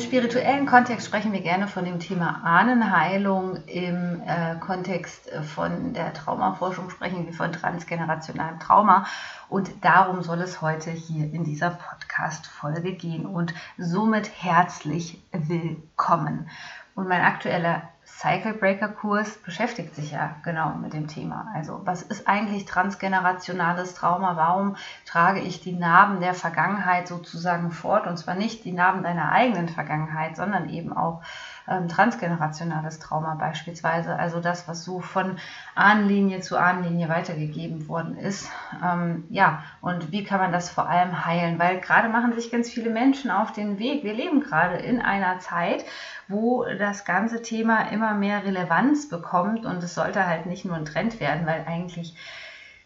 Spirituellen 0.00 0.66
Kontext 0.66 1.06
sprechen 1.06 1.32
wir 1.32 1.40
gerne 1.40 1.68
von 1.68 1.84
dem 1.84 2.00
Thema 2.00 2.42
Ahnenheilung. 2.44 3.56
Im 3.66 4.22
äh, 4.26 4.56
Kontext 4.58 5.30
von 5.54 5.92
der 5.92 6.14
Traumaforschung 6.14 6.90
sprechen 6.90 7.26
wir 7.26 7.34
von 7.34 7.52
transgenerationalem 7.52 8.58
Trauma. 8.58 9.06
Und 9.48 9.84
darum 9.84 10.22
soll 10.22 10.40
es 10.40 10.62
heute 10.62 10.90
hier 10.90 11.32
in 11.32 11.44
dieser 11.44 11.70
Podcast-Folge 11.70 12.92
gehen. 12.92 13.26
Und 13.26 13.54
somit 13.78 14.30
herzlich 14.42 15.22
willkommen. 15.32 16.48
Und 16.94 17.08
mein 17.08 17.22
aktueller 17.22 17.82
Cycle 18.18 18.52
Breaker 18.52 18.88
Kurs 18.88 19.38
beschäftigt 19.38 19.94
sich 19.94 20.10
ja 20.10 20.36
genau 20.42 20.74
mit 20.74 20.92
dem 20.92 21.06
Thema. 21.06 21.46
Also 21.54 21.80
was 21.84 22.02
ist 22.02 22.28
eigentlich 22.28 22.66
transgenerationales 22.66 23.94
Trauma? 23.94 24.36
Warum 24.36 24.76
trage 25.06 25.40
ich 25.40 25.60
die 25.60 25.72
Narben 25.72 26.20
der 26.20 26.34
Vergangenheit 26.34 27.08
sozusagen 27.08 27.70
fort? 27.70 28.06
Und 28.06 28.18
zwar 28.18 28.34
nicht 28.34 28.64
die 28.64 28.72
Narben 28.72 29.02
deiner 29.02 29.32
eigenen 29.32 29.68
Vergangenheit, 29.68 30.36
sondern 30.36 30.68
eben 30.68 30.92
auch 30.92 31.22
ähm, 31.70 31.88
transgenerationales 31.88 32.98
Trauma 32.98 33.34
beispielsweise. 33.34 34.16
Also 34.16 34.40
das, 34.40 34.68
was 34.68 34.84
so 34.84 35.00
von 35.00 35.36
Ahnenlinie 35.74 36.40
zu 36.40 36.58
Ahnenlinie 36.58 37.08
weitergegeben 37.08 37.88
worden 37.88 38.16
ist. 38.16 38.50
Ähm, 38.84 39.24
ja, 39.30 39.62
und 39.80 40.12
wie 40.12 40.24
kann 40.24 40.40
man 40.40 40.52
das 40.52 40.68
vor 40.68 40.88
allem 40.88 41.24
heilen? 41.24 41.58
Weil 41.58 41.80
gerade 41.80 42.08
machen 42.08 42.32
sich 42.32 42.50
ganz 42.50 42.68
viele 42.68 42.90
Menschen 42.90 43.30
auf 43.30 43.52
den 43.52 43.78
Weg. 43.78 44.04
Wir 44.04 44.14
leben 44.14 44.40
gerade 44.40 44.76
in 44.76 45.00
einer 45.00 45.38
Zeit, 45.38 45.84
wo 46.28 46.64
das 46.78 47.04
ganze 47.04 47.42
Thema 47.42 47.90
immer 47.90 48.14
mehr 48.14 48.44
Relevanz 48.44 49.08
bekommt 49.08 49.64
und 49.64 49.82
es 49.82 49.94
sollte 49.94 50.26
halt 50.26 50.46
nicht 50.46 50.64
nur 50.64 50.76
ein 50.76 50.84
Trend 50.84 51.20
werden, 51.20 51.46
weil 51.46 51.64
eigentlich 51.66 52.16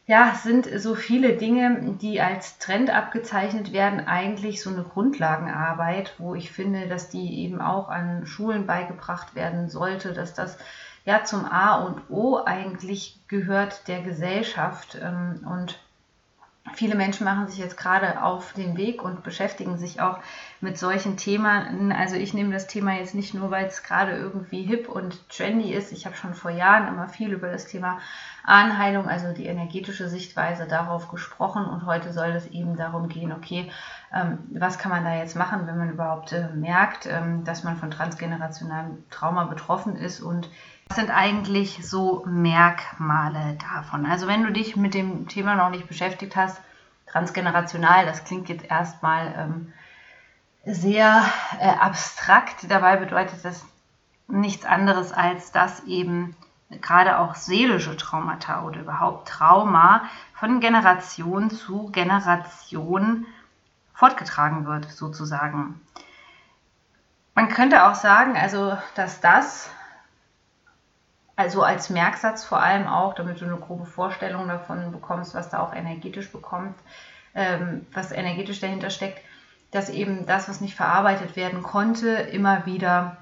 ja, 0.07 0.35
sind 0.35 0.69
so 0.81 0.95
viele 0.95 1.37
Dinge, 1.37 1.97
die 2.01 2.21
als 2.21 2.59
Trend 2.59 2.91
abgezeichnet 2.91 3.73
werden, 3.73 4.07
eigentlich 4.07 4.63
so 4.63 4.71
eine 4.71 4.83
Grundlagenarbeit, 4.83 6.15
wo 6.19 6.35
ich 6.35 6.53
finde, 6.53 6.89
dass 6.89 7.09
die 7.09 7.43
eben 7.43 7.61
auch 7.61 7.89
an 7.89 8.27
Schulen 8.27 8.67
beigebracht 8.67 9.35
werden 9.35 9.71
sollte, 9.71 10.13
dass 10.13 10.35
das 10.35 10.59
ja 11.07 11.25
zum 11.25 11.47
A 11.47 11.77
und 11.85 12.11
O 12.11 12.39
eigentlich 12.45 13.19
gehört 13.29 13.89
der 13.89 14.03
Gesellschaft 14.03 14.99
ähm, 15.01 15.47
und 15.47 15.79
Viele 16.75 16.97
Menschen 16.97 17.25
machen 17.25 17.47
sich 17.47 17.59
jetzt 17.59 17.77
gerade 17.77 18.23
auf 18.23 18.53
den 18.53 18.77
Weg 18.77 19.03
und 19.03 19.23
beschäftigen 19.23 19.79
sich 19.79 20.01
auch 20.01 20.19
mit 20.61 20.77
solchen 20.77 21.17
Themen. 21.17 21.93
Also 21.93 22.17
ich 22.17 22.35
nehme 22.35 22.53
das 22.53 22.67
Thema 22.67 22.95
jetzt 22.95 23.15
nicht 23.15 23.33
nur, 23.33 23.53
weil 23.53 23.67
es 23.67 23.85
gerade 23.85 24.13
irgendwie 24.17 24.63
hip 24.63 24.89
und 24.89 25.29
trendy 25.29 25.73
ist. 25.73 25.93
Ich 25.93 26.05
habe 26.05 26.17
schon 26.17 26.35
vor 26.35 26.51
Jahren 26.51 26.89
immer 26.89 27.09
viel 27.09 27.33
über 27.33 27.49
das 27.49 27.67
Thema 27.67 27.99
Ahnenheilung, 28.43 29.09
also 29.09 29.33
die 29.33 29.47
energetische 29.47 30.09
Sichtweise 30.09 30.67
darauf 30.67 31.09
gesprochen. 31.09 31.65
Und 31.65 31.87
heute 31.87 32.13
soll 32.13 32.31
es 32.31 32.47
eben 32.49 32.77
darum 32.77 33.09
gehen, 33.09 33.33
okay, 33.33 33.71
ähm, 34.13 34.39
was 34.51 34.79
kann 34.79 34.91
man 34.91 35.05
da 35.05 35.15
jetzt 35.15 35.37
machen, 35.37 35.67
wenn 35.67 35.79
man 35.79 35.91
überhaupt 35.91 36.33
äh, 36.33 36.49
merkt, 36.55 37.07
ähm, 37.07 37.45
dass 37.45 37.63
man 37.63 37.77
von 37.77 37.93
transgenerationalem 37.93 39.05
Trauma 39.11 39.45
betroffen 39.45 39.97
ist 39.97 40.21
und 40.21 40.51
was 40.89 40.97
sind 40.97 41.11
eigentlich 41.11 41.87
so 41.89 42.25
Merkmale 42.27 43.57
davon? 43.75 44.07
Also 44.07 44.27
wenn 44.27 44.45
du 44.45 44.53
dich 44.53 44.77
mit 44.77 44.95
dem 44.95 45.29
Thema 45.29 45.55
noch 45.55 45.71
nicht 45.71 45.89
beschäftigt 45.89 46.37
hast, 46.37 46.61
transgenerational, 47.07 48.07
das 48.07 48.25
klingt 48.25 48.49
jetzt 48.49 48.65
erstmal 48.65 49.35
ähm, 49.37 49.73
sehr 50.65 51.25
äh, 51.61 51.69
abstrakt. 51.69 52.71
Dabei 52.71 52.97
bedeutet 52.97 53.45
das 53.45 53.65
nichts 54.27 54.65
anderes 54.65 55.13
als, 55.13 55.53
dass 55.53 55.85
eben 55.85 56.37
gerade 56.81 57.19
auch 57.19 57.35
seelische 57.35 57.97
Traumata 57.97 58.63
oder 58.63 58.81
überhaupt 58.81 59.29
Trauma 59.29 60.05
von 60.35 60.61
Generation 60.61 61.51
zu 61.51 61.91
Generation 61.91 63.27
fortgetragen 63.95 64.67
wird, 64.67 64.91
sozusagen. 64.91 65.81
Man 67.35 67.49
könnte 67.49 67.85
auch 67.85 67.95
sagen, 67.95 68.37
also, 68.37 68.77
dass 68.95 69.21
das 69.21 69.71
also 71.37 71.63
als 71.63 71.91
Merksatz 71.91 72.45
vor 72.45 72.63
allem 72.63 72.87
auch, 72.87 73.15
damit 73.15 73.41
du 73.41 73.45
eine 73.45 73.57
grobe 73.57 73.87
Vorstellung 73.87 74.47
davon 74.49 74.93
bekommst, 74.93 75.35
was 75.35 75.51
da 75.51 75.61
auch 75.61 75.75
energetisch 75.75 76.31
bekommt, 76.31 76.79
ähm, 77.35 77.87
was 77.93 78.13
energetisch 78.13 78.61
dahinter 78.61 78.91
steckt, 78.91 79.21
dass 79.71 79.91
eben 79.91 80.27
das, 80.27 80.49
was 80.49 80.61
nicht 80.61 80.77
verarbeitet 80.77 81.35
werden 81.35 81.63
konnte, 81.63 82.09
immer 82.09 82.67
wieder 82.67 83.17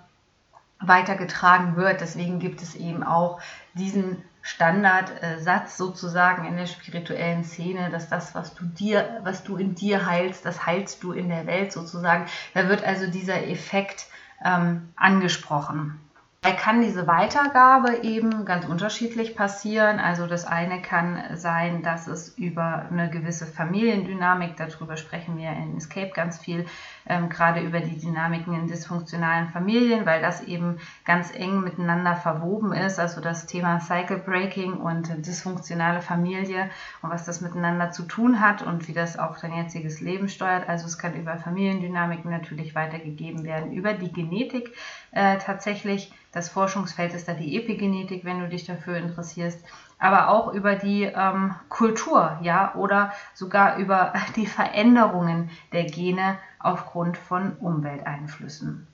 weitergetragen 0.80 1.76
wird. 1.76 2.00
Deswegen 2.00 2.38
gibt 2.38 2.60
es 2.60 2.74
eben 2.74 3.02
auch 3.02 3.40
diesen 3.74 4.22
Standardsatz 4.42 5.76
sozusagen 5.76 6.44
in 6.44 6.56
der 6.56 6.66
spirituellen 6.66 7.44
Szene, 7.44 7.90
dass 7.90 8.08
das, 8.08 8.34
was 8.34 8.54
du 8.54 8.64
dir, 8.64 9.20
was 9.22 9.44
du 9.44 9.56
in 9.56 9.74
dir 9.74 10.04
heilst, 10.04 10.44
das 10.44 10.66
heilst 10.66 11.02
du 11.02 11.12
in 11.12 11.28
der 11.28 11.46
Welt 11.46 11.72
sozusagen. 11.72 12.26
Da 12.52 12.68
wird 12.68 12.84
also 12.84 13.06
dieser 13.06 13.46
Effekt 13.46 14.06
ähm, 14.44 14.92
angesprochen. 14.96 16.00
Kann 16.44 16.82
diese 16.82 17.06
Weitergabe 17.06 18.02
eben 18.02 18.44
ganz 18.44 18.64
unterschiedlich 18.64 19.36
passieren. 19.36 20.00
Also 20.00 20.26
das 20.26 20.44
eine 20.44 20.82
kann 20.82 21.22
sein, 21.36 21.84
dass 21.84 22.08
es 22.08 22.30
über 22.36 22.84
eine 22.90 23.10
gewisse 23.10 23.46
Familiendynamik, 23.46 24.56
darüber 24.56 24.96
sprechen 24.96 25.38
wir 25.38 25.50
in 25.52 25.76
Escape 25.76 26.10
ganz 26.10 26.38
viel, 26.40 26.66
ähm, 27.06 27.28
gerade 27.28 27.60
über 27.60 27.78
die 27.78 27.96
Dynamiken 27.96 28.54
in 28.54 28.66
dysfunktionalen 28.66 29.50
Familien, 29.50 30.04
weil 30.04 30.20
das 30.20 30.42
eben 30.42 30.78
ganz 31.04 31.32
eng 31.32 31.60
miteinander 31.60 32.16
verwoben 32.16 32.72
ist. 32.72 32.98
Also 32.98 33.20
das 33.20 33.46
Thema 33.46 33.78
Cycle 33.78 34.18
Breaking 34.18 34.74
und 34.74 35.24
dysfunktionale 35.24 36.02
Familie 36.02 36.70
und 37.02 37.10
was 37.10 37.24
das 37.24 37.40
miteinander 37.40 37.92
zu 37.92 38.02
tun 38.02 38.40
hat 38.40 38.62
und 38.62 38.88
wie 38.88 38.94
das 38.94 39.16
auch 39.16 39.38
dein 39.38 39.54
jetziges 39.54 40.00
Leben 40.00 40.28
steuert. 40.28 40.68
Also 40.68 40.86
es 40.86 40.98
kann 40.98 41.14
über 41.14 41.36
Familiendynamiken 41.36 42.32
natürlich 42.32 42.74
weitergegeben 42.74 43.44
werden, 43.44 43.70
über 43.72 43.92
die 43.92 44.12
Genetik 44.12 44.74
äh, 45.12 45.38
tatsächlich 45.38 46.12
das 46.32 46.48
Forschungsfeld 46.48 47.12
ist 47.14 47.28
da 47.28 47.34
die 47.34 47.56
Epigenetik, 47.56 48.24
wenn 48.24 48.40
du 48.40 48.48
dich 48.48 48.64
dafür 48.64 48.96
interessierst, 48.96 49.62
aber 49.98 50.28
auch 50.28 50.52
über 50.52 50.74
die 50.74 51.04
ähm, 51.04 51.54
Kultur, 51.68 52.38
ja, 52.42 52.74
oder 52.74 53.12
sogar 53.34 53.76
über 53.76 54.14
die 54.36 54.46
Veränderungen 54.46 55.50
der 55.72 55.84
Gene 55.84 56.38
aufgrund 56.58 57.18
von 57.18 57.56
Umwelteinflüssen. 57.56 58.86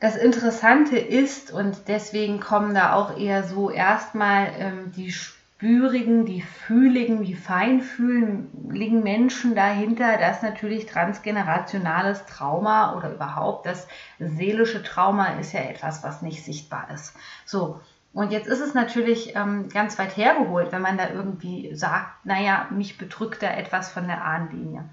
Das 0.00 0.14
Interessante 0.14 0.96
ist, 0.96 1.50
und 1.50 1.88
deswegen 1.88 2.38
kommen 2.38 2.72
da 2.72 2.92
auch 2.92 3.18
eher 3.18 3.42
so 3.42 3.68
erstmal 3.68 4.52
ähm, 4.56 4.92
die 4.92 5.12
spürigen, 5.58 6.24
die 6.24 6.40
fühligen, 6.40 7.24
die 7.24 7.34
feinfühligen 7.34 9.02
Menschen 9.02 9.56
dahinter, 9.56 10.16
dass 10.16 10.40
natürlich 10.40 10.86
transgenerationales 10.86 12.26
Trauma 12.26 12.94
oder 12.94 13.12
überhaupt 13.12 13.66
das 13.66 13.88
seelische 14.20 14.84
Trauma 14.84 15.26
ist 15.40 15.52
ja 15.52 15.62
etwas, 15.62 16.04
was 16.04 16.22
nicht 16.22 16.44
sichtbar 16.44 16.86
ist. 16.94 17.16
So. 17.44 17.80
Und 18.12 18.30
jetzt 18.30 18.46
ist 18.46 18.60
es 18.60 18.72
natürlich 18.72 19.34
ähm, 19.34 19.68
ganz 19.68 19.98
weit 19.98 20.16
hergeholt, 20.16 20.70
wenn 20.70 20.80
man 20.80 20.96
da 20.96 21.10
irgendwie 21.10 21.74
sagt, 21.74 22.24
naja, 22.24 22.68
mich 22.70 22.96
bedrückt 22.96 23.42
da 23.42 23.50
etwas 23.50 23.90
von 23.90 24.06
der 24.06 24.24
Ahnenlinie. 24.24 24.84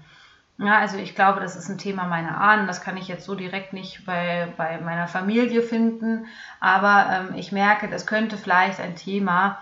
Ja, 0.58 0.78
also 0.80 0.96
ich 0.96 1.14
glaube, 1.14 1.38
das 1.38 1.54
ist 1.54 1.68
ein 1.68 1.78
Thema 1.78 2.08
meiner 2.08 2.40
Ahnen. 2.40 2.66
Das 2.66 2.80
kann 2.80 2.96
ich 2.96 3.06
jetzt 3.06 3.24
so 3.24 3.36
direkt 3.36 3.72
nicht 3.72 4.04
bei, 4.04 4.52
bei 4.56 4.80
meiner 4.80 5.06
Familie 5.06 5.62
finden. 5.62 6.26
Aber 6.58 7.06
ähm, 7.30 7.34
ich 7.36 7.52
merke, 7.52 7.88
das 7.88 8.06
könnte 8.06 8.36
vielleicht 8.36 8.80
ein 8.80 8.96
Thema 8.96 9.58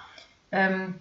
ähm, 0.55 0.95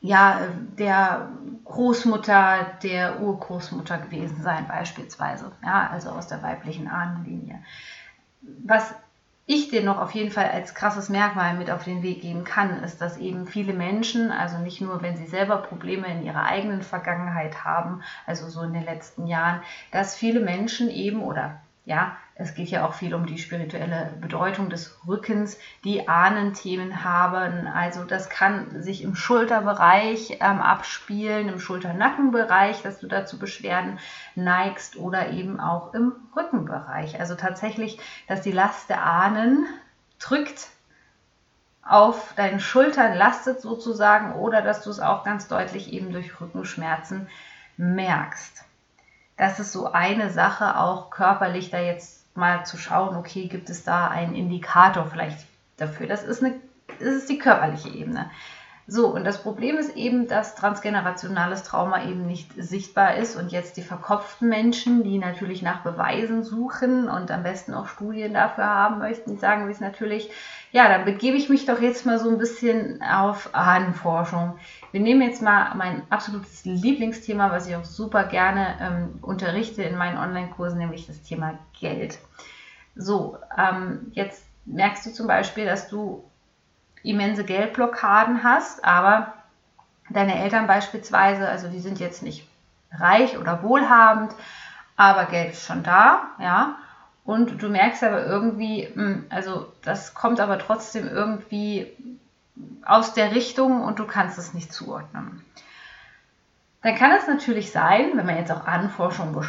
ja, 0.00 0.48
der 0.78 1.28
Großmutter 1.64 2.72
der 2.82 3.20
Urgroßmutter 3.20 3.98
gewesen 3.98 4.42
sein, 4.42 4.66
beispielsweise. 4.66 5.52
Ja, 5.62 5.88
also 5.90 6.10
aus 6.10 6.26
der 6.26 6.42
weiblichen 6.42 6.88
Ahnenlinie. 6.88 7.62
Was 8.64 8.94
ich 9.46 9.68
dir 9.68 9.82
noch 9.82 9.98
auf 9.98 10.12
jeden 10.12 10.30
Fall 10.30 10.50
als 10.50 10.74
krasses 10.74 11.08
Merkmal 11.08 11.56
mit 11.56 11.70
auf 11.70 11.84
den 11.84 12.02
Weg 12.02 12.22
geben 12.22 12.44
kann, 12.44 12.82
ist, 12.82 13.00
dass 13.00 13.18
eben 13.18 13.46
viele 13.46 13.72
Menschen, 13.72 14.30
also 14.30 14.58
nicht 14.58 14.80
nur, 14.80 15.02
wenn 15.02 15.16
sie 15.16 15.26
selber 15.26 15.58
Probleme 15.58 16.06
in 16.06 16.22
ihrer 16.24 16.44
eigenen 16.44 16.82
Vergangenheit 16.82 17.64
haben, 17.64 18.02
also 18.26 18.48
so 18.48 18.62
in 18.62 18.72
den 18.72 18.84
letzten 18.84 19.26
Jahren, 19.26 19.62
dass 19.90 20.16
viele 20.16 20.40
Menschen 20.40 20.90
eben 20.90 21.22
oder 21.22 21.60
Ja, 21.84 22.16
es 22.36 22.54
geht 22.54 22.68
ja 22.68 22.86
auch 22.86 22.94
viel 22.94 23.12
um 23.12 23.26
die 23.26 23.38
spirituelle 23.38 24.12
Bedeutung 24.20 24.70
des 24.70 25.00
Rückens, 25.06 25.58
die 25.82 26.08
Ahnenthemen 26.08 27.02
haben. 27.02 27.66
Also 27.66 28.04
das 28.04 28.28
kann 28.30 28.82
sich 28.82 29.02
im 29.02 29.16
Schulterbereich 29.16 30.38
ähm, 30.40 30.60
abspielen, 30.60 31.48
im 31.48 31.58
Schulternackenbereich, 31.58 32.82
dass 32.82 33.00
du 33.00 33.08
dazu 33.08 33.36
Beschwerden 33.36 33.98
neigst 34.36 34.96
oder 34.96 35.30
eben 35.30 35.58
auch 35.58 35.92
im 35.92 36.12
Rückenbereich. 36.36 37.18
Also 37.18 37.34
tatsächlich, 37.34 37.98
dass 38.28 38.42
die 38.42 38.52
Last 38.52 38.88
der 38.88 39.04
Ahnen 39.04 39.66
drückt 40.20 40.68
auf 41.82 42.32
deinen 42.34 42.60
Schultern 42.60 43.14
lastet 43.14 43.60
sozusagen 43.60 44.34
oder 44.34 44.62
dass 44.62 44.84
du 44.84 44.90
es 44.90 45.00
auch 45.00 45.24
ganz 45.24 45.48
deutlich 45.48 45.92
eben 45.92 46.12
durch 46.12 46.40
Rückenschmerzen 46.40 47.28
merkst. 47.76 48.64
Das 49.36 49.58
ist 49.58 49.72
so 49.72 49.92
eine 49.92 50.30
Sache, 50.30 50.78
auch 50.78 51.10
körperlich 51.10 51.70
da 51.70 51.80
jetzt 51.80 52.36
mal 52.36 52.64
zu 52.64 52.76
schauen, 52.76 53.16
okay, 53.16 53.46
gibt 53.46 53.70
es 53.70 53.84
da 53.84 54.08
einen 54.08 54.34
Indikator 54.34 55.06
vielleicht 55.06 55.46
dafür? 55.76 56.06
Das 56.06 56.22
ist, 56.22 56.42
eine, 56.42 56.60
das 56.98 57.08
ist 57.08 57.28
die 57.28 57.38
körperliche 57.38 57.88
Ebene. 57.88 58.30
So, 58.88 59.14
und 59.14 59.24
das 59.24 59.42
Problem 59.42 59.78
ist 59.78 59.96
eben, 59.96 60.26
dass 60.26 60.56
transgenerationales 60.56 61.62
Trauma 61.62 62.04
eben 62.04 62.26
nicht 62.26 62.50
sichtbar 62.56 63.14
ist 63.14 63.36
und 63.36 63.52
jetzt 63.52 63.76
die 63.76 63.82
verkopften 63.82 64.48
Menschen, 64.48 65.04
die 65.04 65.18
natürlich 65.18 65.62
nach 65.62 65.82
Beweisen 65.82 66.42
suchen 66.42 67.08
und 67.08 67.30
am 67.30 67.44
besten 67.44 67.74
auch 67.74 67.86
Studien 67.86 68.34
dafür 68.34 68.64
haben 68.64 68.98
möchten, 68.98 69.30
die 69.30 69.36
sagen 69.36 69.68
sich 69.68 69.80
natürlich, 69.80 70.30
ja, 70.72 70.88
dann 70.88 71.04
begebe 71.04 71.36
ich 71.36 71.48
mich 71.48 71.64
doch 71.64 71.80
jetzt 71.80 72.06
mal 72.06 72.18
so 72.18 72.28
ein 72.28 72.38
bisschen 72.38 73.00
auf 73.02 73.50
Ahnenforschung. 73.52 74.58
Wir 74.90 75.00
nehmen 75.00 75.22
jetzt 75.22 75.42
mal 75.42 75.74
mein 75.76 76.02
absolutes 76.10 76.64
Lieblingsthema, 76.64 77.52
was 77.52 77.68
ich 77.68 77.76
auch 77.76 77.84
super 77.84 78.24
gerne 78.24 78.78
ähm, 78.80 79.18
unterrichte 79.22 79.84
in 79.84 79.96
meinen 79.96 80.18
Online-Kursen, 80.18 80.78
nämlich 80.78 81.06
das 81.06 81.22
Thema 81.22 81.56
Geld. 81.78 82.18
So, 82.96 83.38
ähm, 83.56 84.10
jetzt 84.12 84.44
merkst 84.64 85.06
du 85.06 85.12
zum 85.12 85.28
Beispiel, 85.28 85.66
dass 85.66 85.88
du 85.88 86.24
immense 87.02 87.44
Geldblockaden 87.44 88.44
hast, 88.44 88.84
aber 88.84 89.34
deine 90.10 90.38
Eltern 90.42 90.66
beispielsweise, 90.66 91.48
also 91.48 91.68
die 91.68 91.80
sind 91.80 92.00
jetzt 92.00 92.22
nicht 92.22 92.48
reich 92.92 93.38
oder 93.38 93.62
wohlhabend, 93.62 94.34
aber 94.96 95.26
Geld 95.26 95.52
ist 95.52 95.66
schon 95.66 95.82
da, 95.82 96.28
ja. 96.38 96.76
Und 97.24 97.62
du 97.62 97.68
merkst 97.68 98.02
aber 98.02 98.26
irgendwie, 98.26 98.88
hm, 98.92 99.26
also 99.30 99.72
das 99.82 100.12
kommt 100.14 100.40
aber 100.40 100.58
trotzdem 100.58 101.06
irgendwie 101.06 101.92
aus 102.84 103.14
der 103.14 103.32
Richtung 103.32 103.82
und 103.82 103.98
du 103.98 104.06
kannst 104.06 104.38
es 104.38 104.54
nicht 104.54 104.72
zuordnen. 104.72 105.44
Dann 106.82 106.96
kann 106.96 107.12
es 107.12 107.28
natürlich 107.28 107.70
sein, 107.70 108.10
wenn 108.14 108.26
man 108.26 108.36
jetzt 108.36 108.50
auch 108.50 108.66
Anforschung 108.66 109.40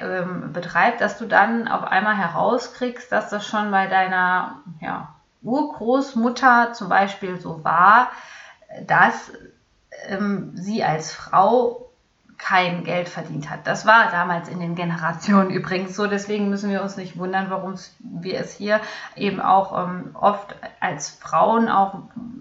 ähm, 0.00 0.52
betreibt, 0.52 1.00
dass 1.00 1.18
du 1.18 1.26
dann 1.26 1.66
auf 1.66 1.82
einmal 1.82 2.16
herauskriegst, 2.16 3.10
dass 3.10 3.28
das 3.28 3.44
schon 3.44 3.72
bei 3.72 3.88
deiner 3.88 4.60
ja, 4.80 5.15
Urgroßmutter 5.46 6.72
zum 6.72 6.88
Beispiel 6.88 7.40
so 7.40 7.64
war, 7.64 8.10
dass 8.86 9.32
ähm, 10.08 10.52
sie 10.54 10.84
als 10.84 11.12
Frau 11.12 11.86
kein 12.38 12.84
Geld 12.84 13.08
verdient 13.08 13.48
hat. 13.48 13.66
Das 13.66 13.86
war 13.86 14.10
damals 14.10 14.48
in 14.48 14.60
den 14.60 14.74
Generationen 14.74 15.50
übrigens 15.50 15.96
so. 15.96 16.06
Deswegen 16.06 16.50
müssen 16.50 16.70
wir 16.70 16.82
uns 16.82 16.96
nicht 16.96 17.18
wundern, 17.18 17.50
warum 17.50 17.74
wir 18.00 18.38
es 18.38 18.52
hier 18.52 18.80
eben 19.14 19.40
auch 19.40 19.86
ähm, 19.86 20.10
oft 20.14 20.54
als 20.80 21.10
Frauen 21.10 21.68
auch 21.68 22.00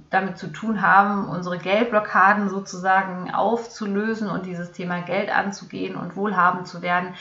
damit 0.10 0.38
zu 0.38 0.48
tun 0.48 0.81
haben, 0.81 1.28
unsere 1.28 1.57
Geldblockaden 1.57 2.50
sozusagen 2.50 3.34
aufzulösen 3.34 4.30
und 4.30 4.46
dieses 4.46 4.72
Thema 4.72 5.02
Geld 5.02 5.36
anzugehen 5.36 5.96
und 5.96 6.16
wohlhabend 6.16 6.68
zu 6.68 6.81
werden. 6.81 7.13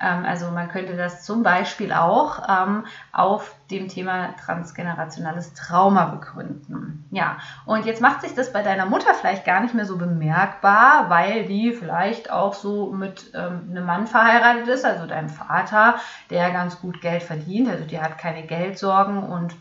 Ähm, 0.00 0.24
also 0.24 0.50
man 0.50 0.68
könnte 0.68 0.96
das 0.96 1.22
zum 1.24 1.42
Beispiel 1.42 1.92
auch 1.92 2.42
ähm, 2.48 2.86
auf 3.12 3.54
dem 3.70 3.88
Thema 3.88 4.34
transgenerationales 4.36 5.54
Trauma 5.54 6.06
begründen. 6.06 7.06
Ja, 7.10 7.38
und 7.66 7.86
jetzt 7.86 8.00
macht 8.00 8.22
sich 8.22 8.34
das 8.34 8.52
bei 8.52 8.62
deiner 8.62 8.86
Mutter 8.86 9.14
vielleicht 9.14 9.44
gar 9.44 9.60
nicht 9.60 9.74
mehr 9.74 9.84
so 9.84 9.96
bemerkbar, 9.96 11.08
weil 11.08 11.44
die 11.44 11.72
vielleicht 11.72 12.30
auch 12.30 12.54
so 12.54 12.90
mit 12.92 13.30
ähm, 13.34 13.68
einem 13.70 13.84
Mann 13.84 14.06
verheiratet 14.06 14.68
ist, 14.68 14.84
also 14.84 15.06
deinem 15.06 15.28
Vater, 15.28 15.96
der 16.30 16.50
ganz 16.50 16.80
gut 16.80 17.00
Geld 17.00 17.22
verdient, 17.22 17.68
also 17.68 17.84
die 17.84 18.00
hat 18.00 18.18
keine 18.18 18.42
Geldsorgen 18.42 19.22
und 19.22 19.54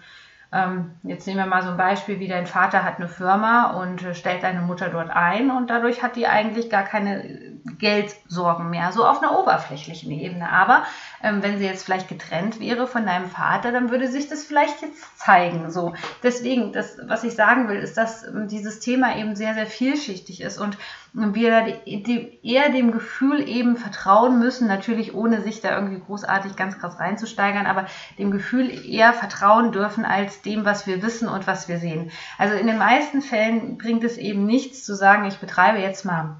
jetzt 1.03 1.27
nehmen 1.27 1.37
wir 1.37 1.45
mal 1.45 1.61
so 1.61 1.69
ein 1.69 1.77
Beispiel, 1.77 2.19
wie 2.19 2.27
dein 2.27 2.47
Vater 2.47 2.83
hat 2.83 2.97
eine 2.97 3.07
Firma 3.07 3.71
und 3.79 4.03
äh, 4.03 4.15
stellt 4.15 4.41
deine 4.41 4.61
Mutter 4.61 4.89
dort 4.89 5.11
ein 5.11 5.51
und 5.51 5.69
dadurch 5.69 6.01
hat 6.01 6.15
die 6.15 6.25
eigentlich 6.25 6.71
gar 6.71 6.83
keine 6.83 7.59
Geldsorgen 7.77 8.71
mehr, 8.71 8.91
so 8.91 9.05
auf 9.05 9.21
einer 9.21 9.37
oberflächlichen 9.37 10.11
Ebene. 10.11 10.49
Aber 10.51 10.83
ähm, 11.21 11.43
wenn 11.43 11.59
sie 11.59 11.65
jetzt 11.65 11.85
vielleicht 11.85 12.07
getrennt 12.07 12.59
wäre 12.59 12.87
von 12.87 13.05
deinem 13.05 13.29
Vater, 13.29 13.71
dann 13.71 13.91
würde 13.91 14.07
sich 14.07 14.27
das 14.27 14.43
vielleicht 14.43 14.81
jetzt 14.81 15.19
zeigen. 15.19 15.69
So. 15.69 15.93
Deswegen, 16.23 16.73
das, 16.73 16.97
was 17.05 17.23
ich 17.23 17.35
sagen 17.35 17.67
will, 17.67 17.77
ist, 17.77 17.95
dass 17.95 18.25
ähm, 18.25 18.47
dieses 18.47 18.79
Thema 18.79 19.17
eben 19.17 19.35
sehr, 19.35 19.53
sehr 19.53 19.67
vielschichtig 19.67 20.41
ist 20.41 20.57
und 20.57 20.79
wir 21.13 21.79
die, 21.85 22.03
die, 22.03 22.39
eher 22.43 22.69
dem 22.69 22.91
Gefühl 22.91 23.47
eben 23.47 23.77
vertrauen 23.77 24.39
müssen, 24.39 24.67
natürlich 24.67 25.13
ohne 25.13 25.41
sich 25.41 25.61
da 25.61 25.75
irgendwie 25.75 25.99
großartig 25.99 26.55
ganz 26.55 26.77
krass 26.79 26.99
reinzusteigern, 26.99 27.65
aber 27.65 27.87
dem 28.17 28.31
Gefühl 28.31 28.69
eher 28.85 29.13
vertrauen 29.13 29.71
dürfen 29.71 30.05
als 30.05 30.38
dem, 30.41 30.65
was 30.65 30.87
wir 30.87 31.01
wissen 31.01 31.27
und 31.27 31.47
was 31.47 31.67
wir 31.67 31.79
sehen. 31.79 32.11
Also 32.37 32.55
in 32.55 32.67
den 32.67 32.77
meisten 32.77 33.21
Fällen 33.21 33.77
bringt 33.77 34.03
es 34.03 34.17
eben 34.17 34.45
nichts 34.45 34.85
zu 34.85 34.95
sagen, 34.95 35.25
ich 35.25 35.37
betreibe 35.37 35.79
jetzt 35.79 36.05
mal 36.05 36.37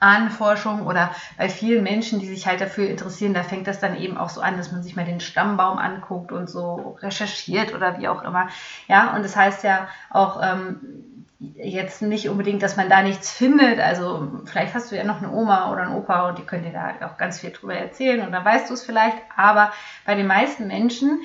Ahnenforschung 0.00 0.86
oder 0.86 1.10
bei 1.36 1.48
vielen 1.48 1.82
Menschen, 1.82 2.20
die 2.20 2.26
sich 2.26 2.46
halt 2.46 2.60
dafür 2.60 2.88
interessieren, 2.88 3.34
da 3.34 3.42
fängt 3.42 3.66
das 3.66 3.80
dann 3.80 3.96
eben 3.96 4.16
auch 4.16 4.28
so 4.28 4.40
an, 4.40 4.56
dass 4.56 4.70
man 4.70 4.82
sich 4.82 4.94
mal 4.94 5.04
den 5.04 5.20
Stammbaum 5.20 5.78
anguckt 5.78 6.30
und 6.30 6.48
so 6.48 6.96
recherchiert 7.02 7.74
oder 7.74 7.98
wie 7.98 8.08
auch 8.08 8.22
immer. 8.22 8.48
Ja, 8.86 9.14
und 9.16 9.24
das 9.24 9.36
heißt 9.36 9.64
ja 9.64 9.88
auch, 10.10 10.40
ähm, 10.42 11.08
jetzt 11.40 12.02
nicht 12.02 12.28
unbedingt, 12.28 12.62
dass 12.62 12.76
man 12.76 12.88
da 12.88 13.02
nichts 13.02 13.30
findet. 13.30 13.78
Also 13.78 14.28
vielleicht 14.44 14.74
hast 14.74 14.90
du 14.90 14.96
ja 14.96 15.04
noch 15.04 15.18
eine 15.18 15.30
Oma 15.30 15.70
oder 15.70 15.82
einen 15.82 15.94
Opa 15.94 16.28
und 16.28 16.38
die 16.38 16.42
können 16.42 16.64
dir 16.64 16.72
da 16.72 17.06
auch 17.06 17.16
ganz 17.16 17.40
viel 17.40 17.50
drüber 17.50 17.74
erzählen 17.74 18.26
und 18.26 18.32
dann 18.32 18.44
weißt 18.44 18.68
du 18.68 18.74
es 18.74 18.84
vielleicht. 18.84 19.16
Aber 19.36 19.72
bei 20.04 20.16
den 20.16 20.26
meisten 20.26 20.66
Menschen 20.66 21.20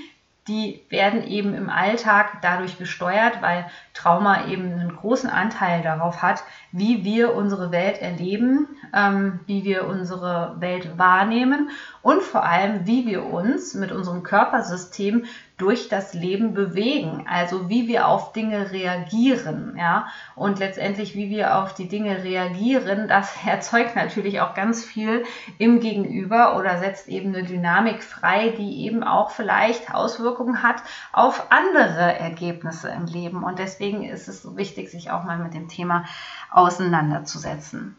die 0.47 0.83
werden 0.89 1.23
eben 1.23 1.53
im 1.53 1.69
Alltag 1.69 2.41
dadurch 2.41 2.77
gesteuert, 2.77 3.41
weil 3.41 3.65
Trauma 3.93 4.47
eben 4.47 4.73
einen 4.73 4.95
großen 4.95 5.29
Anteil 5.29 5.81
darauf 5.81 6.21
hat, 6.21 6.43
wie 6.71 7.05
wir 7.05 7.33
unsere 7.33 7.71
Welt 7.71 8.01
erleben, 8.01 8.67
ähm, 8.93 9.39
wie 9.45 9.63
wir 9.63 9.87
unsere 9.87 10.55
Welt 10.59 10.97
wahrnehmen 10.97 11.69
und 12.01 12.21
vor 12.23 12.43
allem, 12.43 12.85
wie 12.85 13.05
wir 13.05 13.25
uns 13.25 13.73
mit 13.73 13.91
unserem 13.91 14.23
Körpersystem 14.23 15.25
durch 15.57 15.87
das 15.87 16.13
Leben 16.13 16.53
bewegen, 16.53 17.25
also 17.29 17.69
wie 17.69 17.87
wir 17.87 18.07
auf 18.07 18.33
Dinge 18.33 18.71
reagieren, 18.71 19.75
ja, 19.77 20.07
und 20.35 20.59
letztendlich 20.59 21.15
wie 21.15 21.29
wir 21.29 21.57
auf 21.57 21.73
die 21.73 21.87
Dinge 21.87 22.23
reagieren, 22.23 23.07
das 23.07 23.33
erzeugt 23.45 23.95
natürlich 23.95 24.41
auch 24.41 24.55
ganz 24.55 24.83
viel 24.83 25.23
im 25.59 25.79
Gegenüber 25.79 26.57
oder 26.57 26.79
setzt 26.79 27.07
eben 27.07 27.35
eine 27.35 27.43
Dynamik 27.45 28.03
frei, 28.03 28.49
die 28.49 28.85
eben 28.85 29.03
auch 29.03 29.29
vielleicht 29.29 29.93
Auswirkungen 29.93 30.63
hat 30.63 30.81
auf 31.11 31.51
andere 31.51 32.17
Ergebnisse 32.17 32.89
im 32.89 33.05
Leben. 33.05 33.43
Und 33.43 33.59
deswegen 33.59 34.03
ist 34.03 34.27
es 34.27 34.41
so 34.41 34.57
wichtig, 34.57 34.89
sich 34.89 35.11
auch 35.11 35.23
mal 35.23 35.37
mit 35.37 35.53
dem 35.53 35.67
Thema 35.67 36.05
auseinanderzusetzen 36.51 37.95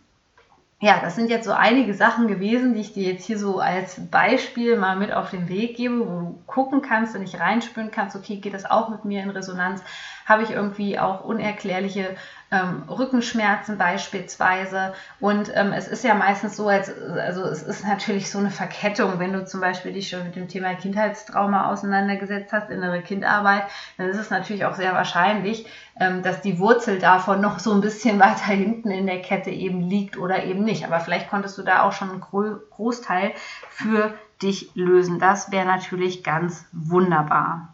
ja, 0.84 1.00
das 1.00 1.16
sind 1.16 1.30
jetzt 1.30 1.46
so 1.46 1.52
einige 1.52 1.94
Sachen 1.94 2.28
gewesen, 2.28 2.74
die 2.74 2.82
ich 2.82 2.92
dir 2.92 3.10
jetzt 3.10 3.24
hier 3.24 3.38
so 3.38 3.58
als 3.58 3.98
Beispiel 4.10 4.76
mal 4.76 4.96
mit 4.96 5.14
auf 5.14 5.30
den 5.30 5.48
Weg 5.48 5.78
gebe, 5.78 5.98
wo 6.00 6.04
du 6.04 6.42
gucken 6.46 6.82
kannst 6.82 7.14
und 7.14 7.22
nicht 7.22 7.40
reinspüren 7.40 7.90
kannst, 7.90 8.14
okay, 8.16 8.36
geht 8.36 8.52
das 8.52 8.70
auch 8.70 8.90
mit 8.90 9.06
mir 9.06 9.22
in 9.22 9.30
Resonanz? 9.30 9.82
Habe 10.26 10.42
ich 10.42 10.50
irgendwie 10.50 10.98
auch 10.98 11.24
unerklärliche 11.24 12.16
ähm, 12.54 12.82
Rückenschmerzen 12.88 13.78
beispielsweise. 13.78 14.94
Und 15.20 15.50
ähm, 15.54 15.72
es 15.72 15.88
ist 15.88 16.04
ja 16.04 16.14
meistens 16.14 16.56
so, 16.56 16.68
als, 16.68 16.92
also 17.18 17.42
es 17.44 17.62
ist 17.62 17.86
natürlich 17.86 18.30
so 18.30 18.38
eine 18.38 18.50
Verkettung, 18.50 19.18
wenn 19.18 19.32
du 19.32 19.44
zum 19.44 19.60
Beispiel 19.60 19.92
dich 19.92 20.08
schon 20.08 20.24
mit 20.24 20.36
dem 20.36 20.48
Thema 20.48 20.74
Kindheitstrauma 20.74 21.70
auseinandergesetzt 21.70 22.52
hast, 22.52 22.70
innere 22.70 23.02
Kindarbeit, 23.02 23.64
dann 23.96 24.08
ist 24.08 24.18
es 24.18 24.30
natürlich 24.30 24.64
auch 24.64 24.74
sehr 24.74 24.92
wahrscheinlich, 24.92 25.66
ähm, 25.98 26.22
dass 26.22 26.40
die 26.40 26.58
Wurzel 26.58 26.98
davon 26.98 27.40
noch 27.40 27.58
so 27.58 27.72
ein 27.72 27.80
bisschen 27.80 28.18
weiter 28.20 28.52
hinten 28.52 28.90
in 28.90 29.06
der 29.06 29.22
Kette 29.22 29.50
eben 29.50 29.80
liegt 29.80 30.16
oder 30.16 30.44
eben 30.44 30.64
nicht. 30.64 30.73
Aber 30.82 30.98
vielleicht 31.00 31.28
konntest 31.28 31.58
du 31.58 31.62
da 31.62 31.82
auch 31.82 31.92
schon 31.92 32.10
einen 32.10 32.20
Großteil 32.20 33.34
für 33.68 34.14
dich 34.42 34.70
lösen. 34.74 35.18
Das 35.18 35.52
wäre 35.52 35.66
natürlich 35.66 36.24
ganz 36.24 36.64
wunderbar. 36.72 37.73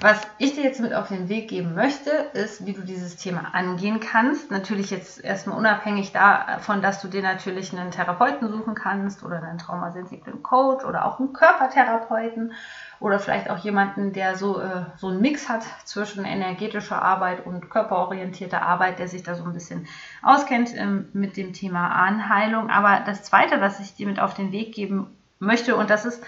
Was 0.00 0.20
ich 0.36 0.54
dir 0.54 0.62
jetzt 0.62 0.80
mit 0.80 0.92
auf 0.92 1.08
den 1.08 1.30
Weg 1.30 1.48
geben 1.48 1.74
möchte, 1.74 2.10
ist, 2.10 2.66
wie 2.66 2.74
du 2.74 2.82
dieses 2.82 3.16
Thema 3.16 3.54
angehen 3.54 3.98
kannst. 3.98 4.50
Natürlich 4.50 4.90
jetzt 4.90 5.24
erstmal 5.24 5.56
unabhängig 5.56 6.12
davon, 6.12 6.82
dass 6.82 7.00
du 7.00 7.08
dir 7.08 7.22
natürlich 7.22 7.72
einen 7.72 7.90
Therapeuten 7.90 8.50
suchen 8.50 8.74
kannst 8.74 9.22
oder 9.22 9.42
einen 9.42 9.56
traumasensiblen 9.56 10.42
Coach 10.42 10.84
oder 10.84 11.06
auch 11.06 11.18
einen 11.18 11.32
Körpertherapeuten 11.32 12.52
oder 13.00 13.18
vielleicht 13.18 13.48
auch 13.48 13.58
jemanden, 13.58 14.12
der 14.12 14.36
so, 14.36 14.60
äh, 14.60 14.84
so 14.98 15.08
einen 15.08 15.20
Mix 15.22 15.48
hat 15.48 15.64
zwischen 15.84 16.26
energetischer 16.26 17.00
Arbeit 17.00 17.46
und 17.46 17.70
körperorientierter 17.70 18.60
Arbeit, 18.60 18.98
der 18.98 19.08
sich 19.08 19.22
da 19.22 19.34
so 19.34 19.44
ein 19.44 19.54
bisschen 19.54 19.86
auskennt 20.22 20.76
ähm, 20.76 21.08
mit 21.14 21.38
dem 21.38 21.54
Thema 21.54 21.88
Anheilung. 21.88 22.68
Aber 22.68 23.00
das 23.06 23.22
Zweite, 23.22 23.62
was 23.62 23.80
ich 23.80 23.94
dir 23.94 24.06
mit 24.06 24.20
auf 24.20 24.34
den 24.34 24.52
Weg 24.52 24.74
geben 24.74 25.16
möchte, 25.38 25.74
und 25.76 25.88
das 25.88 26.04
ist 26.04 26.22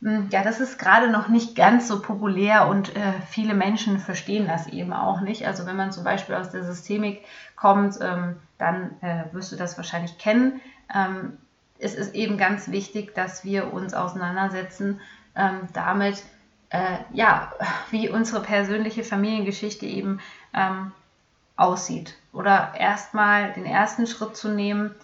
ja, 0.00 0.44
das 0.44 0.60
ist 0.60 0.78
gerade 0.78 1.10
noch 1.10 1.28
nicht 1.28 1.56
ganz 1.56 1.88
so 1.88 2.00
populär 2.00 2.68
und 2.68 2.94
äh, 2.94 3.12
viele 3.28 3.54
Menschen 3.54 3.98
verstehen 3.98 4.46
das 4.46 4.68
eben 4.68 4.92
auch 4.92 5.20
nicht. 5.20 5.46
Also 5.46 5.66
wenn 5.66 5.76
man 5.76 5.90
zum 5.90 6.04
Beispiel 6.04 6.36
aus 6.36 6.50
der 6.50 6.62
Systemik 6.62 7.24
kommt, 7.56 7.98
ähm, 8.00 8.36
dann 8.58 8.92
äh, 9.00 9.24
wirst 9.32 9.50
du 9.50 9.56
das 9.56 9.76
wahrscheinlich 9.76 10.16
kennen. 10.18 10.60
Ähm, 10.94 11.36
es 11.80 11.94
ist 11.94 12.14
eben 12.14 12.38
ganz 12.38 12.70
wichtig, 12.70 13.14
dass 13.14 13.44
wir 13.44 13.72
uns 13.72 13.92
auseinandersetzen 13.92 15.00
ähm, 15.34 15.68
damit, 15.72 16.22
äh, 16.70 16.98
ja, 17.12 17.52
wie 17.90 18.08
unsere 18.08 18.40
persönliche 18.40 19.02
Familiengeschichte 19.02 19.86
eben 19.86 20.20
ähm, 20.54 20.92
aussieht. 21.56 22.14
Oder 22.32 22.74
erstmal 22.78 23.52
den 23.52 23.64
ersten 23.64 24.06
Schritt 24.06 24.36
zu 24.36 24.48
nehmen, 24.48 24.94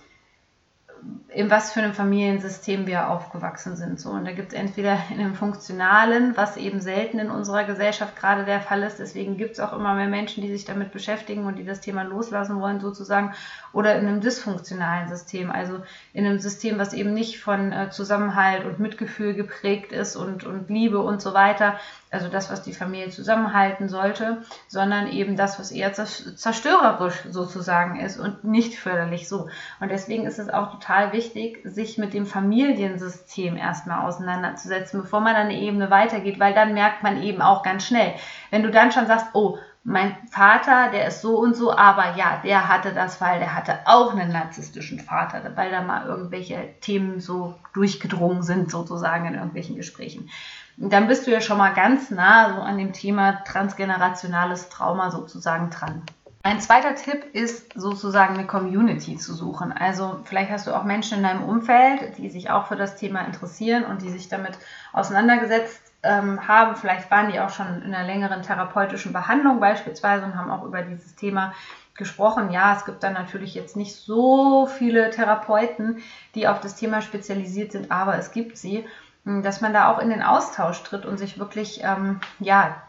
in 1.29 1.51
was 1.51 1.73
für 1.73 1.81
einem 1.81 1.95
Familiensystem 1.95 2.87
wir 2.87 3.09
aufgewachsen 3.09 3.77
sind. 3.77 3.99
So, 3.99 4.11
und 4.11 4.25
da 4.25 4.33
gibt 4.33 4.53
es 4.53 4.59
entweder 4.59 4.97
in 5.11 5.19
einem 5.19 5.35
funktionalen, 5.35 6.37
was 6.37 6.57
eben 6.57 6.81
selten 6.81 7.19
in 7.19 7.31
unserer 7.31 7.65
Gesellschaft 7.65 8.17
gerade 8.17 8.45
der 8.45 8.61
Fall 8.61 8.83
ist, 8.85 9.01
deswegen 9.01 9.37
gibt 9.37 9.53
es 9.53 9.61
auch 9.61 9.73
immer 9.73 9.95
mehr 9.95 10.07
Menschen, 10.07 10.43
die 10.43 10.53
sich 10.53 10.65
damit 10.65 10.93
beschäftigen 10.93 11.45
und 11.45 11.57
die 11.57 11.65
das 11.65 11.81
Thema 11.81 12.05
loslassen 12.05 12.61
wollen, 12.61 12.81
sozusagen, 12.81 13.35
oder 13.73 13.97
in 13.97 14.07
einem 14.07 14.21
dysfunktionalen 14.21 15.09
System, 15.09 15.51
also 15.51 15.81
in 16.13 16.25
einem 16.25 16.39
System, 16.39 16.79
was 16.79 16.93
eben 16.93 17.13
nicht 17.13 17.41
von 17.41 17.73
äh, 17.73 17.91
Zusammenhalt 17.91 18.65
und 18.65 18.79
Mitgefühl 18.79 19.35
geprägt 19.35 19.91
ist 19.91 20.15
und, 20.15 20.45
und 20.45 20.71
Liebe 20.71 21.01
und 21.01 21.21
so 21.21 21.35
weiter, 21.35 21.75
also 22.13 22.29
das, 22.29 22.49
was 22.49 22.63
die 22.63 22.73
Familie 22.73 23.11
zusammenhalten 23.11 23.89
sollte, 23.89 24.43
sondern 24.69 25.09
eben 25.09 25.37
das, 25.37 25.59
was 25.59 25.73
eher 25.73 25.93
zerstörerisch 25.93 27.25
sozusagen 27.29 27.99
ist 27.99 28.21
und 28.21 28.45
nicht 28.45 28.79
förderlich 28.79 29.29
so. 29.29 29.49
Und 29.81 29.91
deswegen 29.91 30.25
ist 30.25 30.39
es 30.39 30.49
auch 30.49 30.71
total 30.71 30.94
wichtig, 31.13 31.61
sich 31.65 31.99
mit 31.99 32.15
dem 32.15 32.27
Familiensystem 32.27 33.57
erstmal 33.57 34.07
auseinanderzusetzen, 34.07 35.03
bevor 35.03 35.21
man 35.21 35.35
eine 35.35 35.59
Ebene 35.59 35.91
weitergeht, 35.91 36.39
weil 36.41 36.55
dann 36.55 36.75
merkt 36.75 37.03
man 37.03 37.23
eben 37.23 37.43
auch 37.43 37.63
ganz 37.63 37.87
schnell, 37.87 38.15
wenn 38.51 38.63
du 38.63 38.71
dann 38.71 38.93
schon 38.93 39.07
sagst, 39.07 39.27
oh, 39.35 39.59
mein 39.87 40.17
Vater, 40.31 40.91
der 40.91 41.09
ist 41.09 41.21
so 41.21 41.39
und 41.39 41.55
so, 41.55 41.71
aber 41.71 42.17
ja, 42.17 42.41
der 42.43 42.69
hatte 42.69 42.95
das, 42.95 43.21
weil 43.21 43.39
der 43.39 43.55
hatte 43.55 43.81
auch 43.85 44.13
einen 44.13 44.33
narzisstischen 44.33 44.99
Vater, 44.99 45.43
weil 45.57 45.71
da 45.71 45.83
mal 45.83 46.07
irgendwelche 46.07 46.57
Themen 46.81 47.21
so 47.21 47.55
durchgedrungen 47.75 48.43
sind, 48.43 48.71
sozusagen 48.71 49.27
in 49.27 49.35
irgendwelchen 49.35 49.77
Gesprächen. 49.77 50.31
Und 50.79 50.93
dann 50.93 51.07
bist 51.07 51.27
du 51.27 51.31
ja 51.31 51.43
schon 51.43 51.59
mal 51.59 51.75
ganz 51.75 52.11
nah 52.11 52.55
so 52.55 52.63
an 52.63 52.79
dem 52.79 52.95
Thema 52.95 53.45
transgenerationales 53.45 54.71
Trauma 54.71 55.11
sozusagen 55.11 55.69
dran. 55.69 56.03
Ein 56.47 56.61
zweiter 56.61 56.95
Tipp 56.95 57.25
ist 57.33 57.73
sozusagen 57.73 58.35
eine 58.35 58.47
Community 58.47 59.17
zu 59.17 59.33
suchen. 59.33 59.73
Also 59.73 60.21
vielleicht 60.25 60.51
hast 60.51 60.67
du 60.67 60.77
auch 60.77 60.85
Menschen 60.85 61.17
in 61.17 61.25
deinem 61.25 61.43
Umfeld, 61.43 62.19
die 62.19 62.29
sich 62.29 62.51
auch 62.51 62.67
für 62.67 62.77
das 62.77 62.97
Thema 62.97 63.23
interessieren 63.23 63.83
und 63.85 64.03
die 64.03 64.11
sich 64.11 64.29
damit 64.29 64.59
auseinandergesetzt 64.93 65.81
ähm, 66.03 66.47
haben. 66.47 66.77
Vielleicht 66.77 67.11
waren 67.11 67.33
die 67.33 67.41
auch 67.41 67.49
schon 67.49 67.81
in 67.83 67.95
einer 67.95 68.07
längeren 68.07 68.43
therapeutischen 68.43 69.15
Behandlung 69.15 69.59
beispielsweise 69.59 70.27
und 70.27 70.37
haben 70.37 70.51
auch 70.51 70.65
über 70.65 70.83
dieses 70.83 71.15
Thema 71.15 71.55
gesprochen. 71.95 72.51
Ja, 72.51 72.77
es 72.77 72.85
gibt 72.85 73.03
dann 73.03 73.15
natürlich 73.15 73.55
jetzt 73.55 73.75
nicht 73.75 73.97
so 73.97 74.67
viele 74.67 75.09
Therapeuten, 75.09 76.03
die 76.35 76.47
auf 76.47 76.61
das 76.61 76.77
Thema 76.77 77.01
spezialisiert 77.01 77.73
sind, 77.73 77.91
aber 77.91 78.19
es 78.19 78.33
gibt 78.33 78.59
sie 78.59 78.85
dass 79.25 79.63
man 79.63 79.73
da 79.73 79.91
auch 79.91 80.01
in 80.01 80.11
den 80.11 80.23
Austausch 80.23 80.83
tritt 80.83 81.07
und 81.07 81.17
sich 81.17 81.39
wirklich 81.39 81.81
ähm, 81.83 82.21
ja 82.41 82.83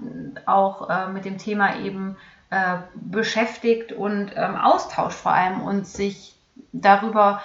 auch 0.46 0.90
äh, 0.90 1.08
mit 1.08 1.24
dem 1.24 1.38
Thema 1.38 1.78
eben 1.78 2.18
äh, 2.50 2.78
beschäftigt 2.94 3.92
und 3.92 4.32
ähm, 4.36 4.56
austauscht 4.56 5.18
vor 5.18 5.34
allem 5.34 5.62
und 5.62 5.88
sich 5.88 6.36
darüber 6.72 7.42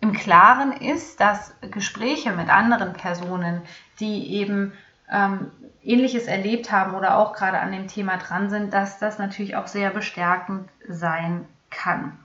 im 0.00 0.12
Klaren 0.12 0.72
ist, 0.72 1.20
dass 1.20 1.54
Gespräche 1.60 2.32
mit 2.32 2.48
anderen 2.48 2.92
Personen, 2.92 3.62
die 4.00 4.34
eben 4.34 4.72
ähm, 5.10 5.50
Ähnliches 5.82 6.26
erlebt 6.26 6.70
haben 6.70 6.94
oder 6.94 7.18
auch 7.18 7.32
gerade 7.32 7.58
an 7.58 7.72
dem 7.72 7.88
Thema 7.88 8.16
dran 8.16 8.50
sind, 8.50 8.72
dass 8.72 8.98
das 8.98 9.18
natürlich 9.18 9.56
auch 9.56 9.66
sehr 9.66 9.90
bestärkend 9.90 10.68
sein 10.88 11.46
kann. 11.70 12.18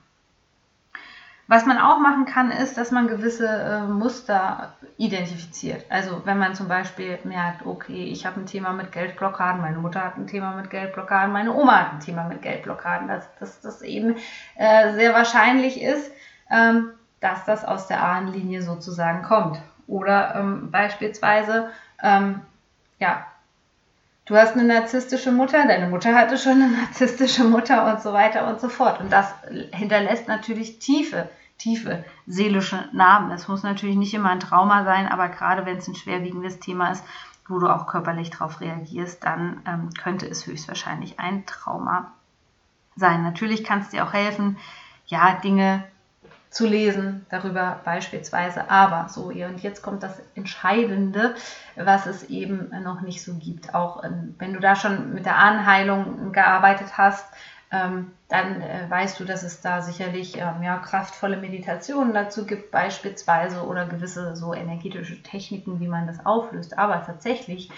Was 1.46 1.66
man 1.66 1.78
auch 1.78 1.98
machen 1.98 2.24
kann, 2.24 2.50
ist, 2.50 2.78
dass 2.78 2.90
man 2.90 3.06
gewisse 3.06 3.46
äh, 3.46 3.80
Muster 3.82 4.74
identifiziert. 4.96 5.84
Also 5.90 6.22
wenn 6.24 6.38
man 6.38 6.54
zum 6.54 6.68
Beispiel 6.68 7.18
merkt, 7.24 7.66
okay, 7.66 8.04
ich 8.04 8.24
habe 8.24 8.40
ein 8.40 8.46
Thema 8.46 8.72
mit 8.72 8.92
Geldblockaden, 8.92 9.60
meine 9.60 9.76
Mutter 9.76 10.02
hat 10.02 10.16
ein 10.16 10.26
Thema 10.26 10.54
mit 10.54 10.70
Geldblockaden, 10.70 11.32
meine 11.32 11.52
Oma 11.52 11.80
hat 11.80 11.92
ein 11.92 12.00
Thema 12.00 12.24
mit 12.24 12.40
Geldblockaden, 12.40 13.08
dass, 13.08 13.28
dass 13.36 13.60
das 13.60 13.82
eben 13.82 14.16
äh, 14.56 14.94
sehr 14.94 15.12
wahrscheinlich 15.12 15.82
ist, 15.82 16.10
ähm, 16.50 16.90
dass 17.20 17.44
das 17.44 17.64
aus 17.64 17.88
der 17.88 18.02
Ahnenlinie 18.02 18.62
sozusagen 18.62 19.22
kommt. 19.22 19.60
Oder 19.86 20.36
ähm, 20.36 20.70
beispielsweise, 20.70 21.70
ähm, 22.02 22.40
ja, 22.98 23.26
du 24.26 24.36
hast 24.36 24.54
eine 24.54 24.64
narzisstische 24.64 25.32
Mutter, 25.32 25.66
deine 25.66 25.88
Mutter 25.88 26.14
hatte 26.14 26.38
schon 26.38 26.62
eine 26.62 26.68
narzisstische 26.76 27.44
Mutter 27.44 27.92
und 27.92 28.00
so 28.00 28.12
weiter 28.12 28.48
und 28.48 28.60
so 28.60 28.68
fort. 28.68 29.00
Und 29.00 29.12
das 29.12 29.32
hinterlässt 29.72 30.28
natürlich 30.28 30.78
tiefe, 30.78 31.28
tiefe 31.58 32.04
seelische 32.26 32.88
Narben. 32.92 33.30
Das 33.30 33.48
muss 33.48 33.62
natürlich 33.62 33.96
nicht 33.96 34.14
immer 34.14 34.30
ein 34.30 34.40
Trauma 34.40 34.84
sein, 34.84 35.06
aber 35.06 35.28
gerade 35.28 35.66
wenn 35.66 35.76
es 35.76 35.88
ein 35.88 35.94
schwerwiegendes 35.94 36.60
Thema 36.60 36.90
ist, 36.90 37.04
wo 37.46 37.58
du 37.58 37.68
auch 37.68 37.86
körperlich 37.86 38.30
darauf 38.30 38.60
reagierst, 38.60 39.22
dann 39.22 39.62
ähm, 39.66 39.90
könnte 39.94 40.26
es 40.26 40.46
höchstwahrscheinlich 40.46 41.20
ein 41.20 41.44
Trauma 41.44 42.12
sein. 42.96 43.22
Natürlich 43.22 43.64
kann 43.64 43.80
es 43.80 43.90
dir 43.90 44.04
auch 44.04 44.14
helfen, 44.14 44.56
ja, 45.06 45.34
Dinge 45.34 45.84
zu 46.54 46.66
lesen 46.66 47.26
darüber 47.30 47.80
beispielsweise. 47.84 48.70
Aber 48.70 49.08
so, 49.08 49.24
und 49.24 49.62
jetzt 49.62 49.82
kommt 49.82 50.04
das 50.04 50.22
Entscheidende, 50.36 51.34
was 51.74 52.06
es 52.06 52.22
eben 52.30 52.70
noch 52.82 53.00
nicht 53.00 53.24
so 53.24 53.34
gibt. 53.34 53.74
Auch 53.74 54.04
ähm, 54.04 54.36
wenn 54.38 54.54
du 54.54 54.60
da 54.60 54.76
schon 54.76 55.12
mit 55.12 55.26
der 55.26 55.36
Anheilung 55.36 56.32
gearbeitet 56.32 56.96
hast, 56.96 57.26
ähm, 57.72 58.12
dann 58.28 58.60
äh, 58.60 58.88
weißt 58.88 59.18
du, 59.18 59.24
dass 59.24 59.42
es 59.42 59.62
da 59.62 59.82
sicherlich 59.82 60.38
ähm, 60.38 60.62
ja, 60.62 60.78
kraftvolle 60.78 61.38
Meditationen 61.38 62.14
dazu 62.14 62.46
gibt, 62.46 62.70
beispielsweise 62.70 63.66
oder 63.66 63.86
gewisse 63.86 64.36
so 64.36 64.54
energetische 64.54 65.20
Techniken, 65.24 65.80
wie 65.80 65.88
man 65.88 66.06
das 66.06 66.24
auflöst. 66.24 66.78
Aber 66.78 67.04
tatsächlich 67.04 67.68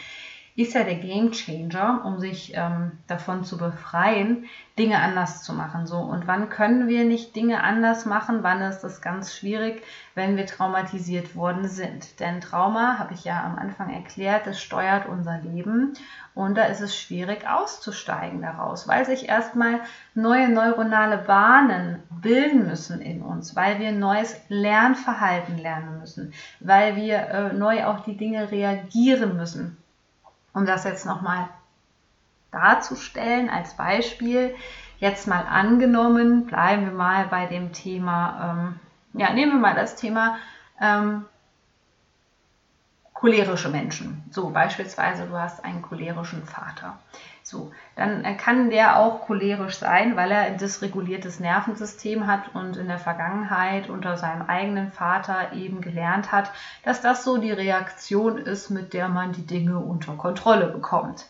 ist 0.57 0.73
ja 0.73 0.85
der 0.85 0.95
Game 0.95 1.33
Changer, 1.33 2.03
um 2.07 2.19
sich 2.19 2.53
ähm, 2.55 2.93
davon 3.07 3.45
zu 3.45 3.59
befreien, 3.59 4.47
Dinge 4.79 4.99
anders 5.01 5.43
zu 5.43 5.53
machen. 5.53 5.87
So 5.87 5.99
und 5.99 6.27
wann 6.27 6.49
können 6.49 6.89
wir 6.89 7.05
nicht 7.05 7.37
Dinge 7.37 7.63
anders 7.63 8.07
machen? 8.07 8.39
Wann 8.43 8.63
ist 8.63 8.81
das 8.81 9.03
ganz 9.03 9.35
schwierig, 9.35 9.83
wenn 10.15 10.39
wir 10.39 10.47
traumatisiert 10.47 11.37
worden 11.37 11.69
sind? 11.69 12.21
Denn 12.21 12.41
Trauma, 12.41 12.99
habe 12.99 13.13
ich 13.13 13.25
ja 13.25 13.45
am 13.45 13.59
Anfang 13.59 13.93
erklärt, 13.93 14.47
das 14.47 14.59
steuert 14.59 15.07
unser 15.07 15.39
Leben 15.41 15.93
und 16.35 16.57
da 16.57 16.65
ist 16.65 16.81
es 16.81 16.99
schwierig 16.99 17.47
auszusteigen 17.47 18.41
daraus, 18.41 18.89
weil 18.89 19.05
sich 19.05 19.29
erstmal 19.29 19.81
neue 20.15 20.49
neuronale 20.49 21.19
Bahnen 21.19 22.03
bilden 22.23 22.67
müssen 22.67 23.03
in 23.03 23.21
uns, 23.21 23.57
weil 23.57 23.79
wir 23.79 23.93
neues 23.93 24.35
Lernverhalten 24.49 25.59
lernen 25.59 26.01
müssen, 26.01 26.33
weil 26.61 26.97
wir 26.97 27.17
äh, 27.17 27.53
neu 27.53 27.85
auf 27.85 28.05
die 28.05 28.17
Dinge 28.17 28.51
reagieren 28.51 29.37
müssen 29.37 29.77
um 30.57 30.65
das 30.65 30.85
jetzt 30.85 31.05
nochmal 31.05 31.51
darzustellen 32.51 33.51
als 33.51 33.77
Beispiel, 33.77 34.55
jetzt 34.99 35.29
mal 35.29 35.43
angenommen, 35.43 36.47
bleiben 36.47 36.87
wir 36.87 36.93
mal 36.93 37.27
bei 37.27 37.45
dem 37.45 37.75
Thema, 37.75 38.57
ähm, 38.59 38.81
ja, 39.21 39.35
nehmen 39.35 39.53
wir 39.53 39.59
mal 39.59 39.75
das 39.75 39.97
Thema 39.97 40.39
ähm, 40.81 41.27
cholerische 43.17 43.71
Menschen. 43.71 44.23
So 44.31 44.51
beispielsweise, 44.51 45.27
du 45.27 45.39
hast 45.39 45.65
einen 45.65 45.81
cholerischen 45.81 46.45
Vater. 46.45 46.99
So, 47.43 47.73
dann 47.95 48.37
kann 48.37 48.71
der 48.71 48.99
auch 48.99 49.27
cholerisch 49.27 49.77
sein, 49.77 50.17
weil 50.17 50.33
er 50.33 50.41
ein 50.41 50.59
dysreguliertes 50.59 51.41
Nervensystem 51.41 52.27
hat 52.27 52.55
und 52.55 52.77
in 52.77 52.89
der 52.89 52.99
Vergangenheit 52.99 53.89
unter 53.89 54.17
seinem 54.19 54.43
eigenen 54.43 54.93
Vater 54.93 55.53
eben 55.55 55.81
gelernt 55.81 56.31
hat, 56.31 56.51
dass 56.83 57.01
das 57.01 57.25
so 57.25 57.39
die 57.39 57.53
Reaktion 57.53 58.37
ist, 58.37 58.71
mit 58.71 58.93
der 58.93 59.09
man 59.09 59.33
die 59.33 59.47
Dinge 59.47 59.79
unter 59.79 60.15
Kontrolle 60.15 60.67
bekommt. 60.67 61.27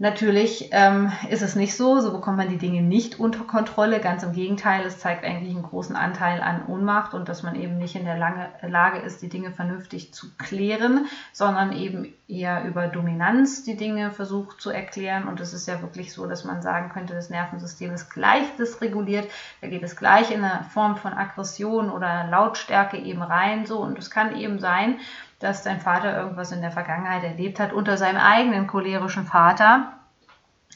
Natürlich 0.00 0.68
ähm, 0.70 1.10
ist 1.28 1.42
es 1.42 1.56
nicht 1.56 1.76
so, 1.76 1.98
so 1.98 2.12
bekommt 2.12 2.36
man 2.36 2.48
die 2.48 2.56
Dinge 2.56 2.82
nicht 2.82 3.18
unter 3.18 3.42
Kontrolle. 3.42 3.98
Ganz 3.98 4.22
im 4.22 4.32
Gegenteil, 4.32 4.86
es 4.86 5.00
zeigt 5.00 5.24
eigentlich 5.24 5.52
einen 5.52 5.64
großen 5.64 5.96
Anteil 5.96 6.40
an 6.40 6.66
Ohnmacht 6.68 7.14
und 7.14 7.28
dass 7.28 7.42
man 7.42 7.56
eben 7.56 7.78
nicht 7.78 7.96
in 7.96 8.04
der 8.04 8.16
Lange, 8.16 8.48
Lage 8.62 9.00
ist, 9.00 9.22
die 9.22 9.28
Dinge 9.28 9.50
vernünftig 9.50 10.14
zu 10.14 10.28
klären, 10.36 11.06
sondern 11.32 11.72
eben 11.72 12.14
eher 12.28 12.64
über 12.64 12.86
Dominanz 12.86 13.64
die 13.64 13.76
Dinge 13.76 14.12
versucht 14.12 14.60
zu 14.60 14.70
erklären. 14.70 15.26
Und 15.26 15.40
es 15.40 15.52
ist 15.52 15.66
ja 15.66 15.82
wirklich 15.82 16.12
so, 16.12 16.28
dass 16.28 16.44
man 16.44 16.62
sagen 16.62 16.90
könnte, 16.90 17.14
das 17.14 17.28
Nervensystem 17.28 17.92
ist 17.92 18.08
gleich 18.08 18.46
dysreguliert, 18.56 19.28
da 19.62 19.66
geht 19.66 19.82
es 19.82 19.96
gleich 19.96 20.30
in 20.30 20.44
eine 20.44 20.62
Form 20.62 20.96
von 20.96 21.12
Aggression 21.12 21.90
oder 21.90 22.28
Lautstärke 22.30 22.98
eben 22.98 23.22
rein. 23.22 23.66
So 23.66 23.80
und 23.80 23.98
es 23.98 24.10
kann 24.10 24.36
eben 24.36 24.60
sein, 24.60 25.00
dass 25.38 25.62
dein 25.62 25.80
Vater 25.80 26.16
irgendwas 26.16 26.52
in 26.52 26.60
der 26.60 26.70
Vergangenheit 26.70 27.22
erlebt 27.22 27.60
hat 27.60 27.72
unter 27.72 27.96
seinem 27.96 28.20
eigenen 28.20 28.66
cholerischen 28.66 29.24
Vater, 29.24 29.92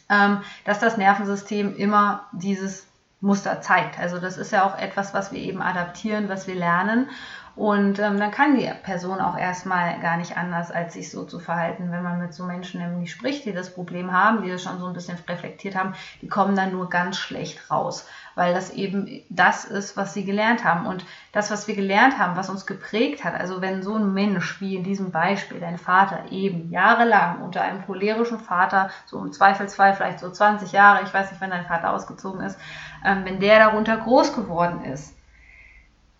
ähm, 0.08 0.42
dass 0.64 0.78
das 0.78 0.96
Nervensystem 0.96 1.76
immer 1.76 2.26
dieses 2.32 2.86
Muster 3.20 3.60
zeigt. 3.60 3.98
Also 3.98 4.18
das 4.18 4.36
ist 4.36 4.52
ja 4.52 4.64
auch 4.64 4.78
etwas, 4.78 5.14
was 5.14 5.32
wir 5.32 5.40
eben 5.40 5.62
adaptieren, 5.62 6.28
was 6.28 6.46
wir 6.46 6.56
lernen. 6.56 7.08
Und 7.54 7.98
ähm, 7.98 8.18
dann 8.18 8.30
kann 8.30 8.56
die 8.56 8.70
Person 8.82 9.20
auch 9.20 9.36
erstmal 9.36 10.00
gar 10.00 10.16
nicht 10.16 10.38
anders, 10.38 10.70
als 10.70 10.94
sich 10.94 11.10
so 11.10 11.24
zu 11.24 11.38
verhalten. 11.38 11.92
Wenn 11.92 12.02
man 12.02 12.18
mit 12.18 12.32
so 12.32 12.44
Menschen 12.44 12.80
nämlich 12.80 13.12
spricht, 13.12 13.44
die 13.44 13.52
das 13.52 13.74
Problem 13.74 14.10
haben, 14.10 14.42
die 14.42 14.50
das 14.50 14.62
schon 14.62 14.78
so 14.78 14.86
ein 14.86 14.94
bisschen 14.94 15.18
reflektiert 15.28 15.76
haben, 15.76 15.94
die 16.22 16.28
kommen 16.28 16.56
dann 16.56 16.72
nur 16.72 16.88
ganz 16.88 17.18
schlecht 17.18 17.70
raus, 17.70 18.08
weil 18.36 18.54
das 18.54 18.70
eben 18.70 19.20
das 19.28 19.66
ist, 19.66 19.98
was 19.98 20.14
sie 20.14 20.24
gelernt 20.24 20.64
haben. 20.64 20.86
Und 20.86 21.04
das, 21.32 21.50
was 21.50 21.68
wir 21.68 21.74
gelernt 21.74 22.18
haben, 22.18 22.36
was 22.36 22.48
uns 22.48 22.64
geprägt 22.64 23.22
hat, 23.22 23.34
also 23.34 23.60
wenn 23.60 23.82
so 23.82 23.96
ein 23.96 24.14
Mensch, 24.14 24.58
wie 24.62 24.76
in 24.76 24.82
diesem 24.84 25.10
Beispiel, 25.10 25.60
dein 25.60 25.76
Vater 25.76 26.32
eben 26.32 26.70
jahrelang 26.70 27.42
unter 27.42 27.60
einem 27.60 27.84
cholerischen 27.84 28.40
Vater, 28.40 28.88
so 29.04 29.18
im 29.18 29.30
Zweifelsfall 29.30 29.92
vielleicht 29.92 30.20
so 30.20 30.30
20 30.30 30.72
Jahre, 30.72 31.04
ich 31.04 31.12
weiß 31.12 31.30
nicht, 31.30 31.42
wenn 31.42 31.50
dein 31.50 31.66
Vater 31.66 31.92
ausgezogen 31.92 32.40
ist, 32.40 32.58
ähm, 33.04 33.26
wenn 33.26 33.40
der 33.40 33.58
darunter 33.58 33.98
groß 33.98 34.34
geworden 34.34 34.84
ist, 34.84 35.14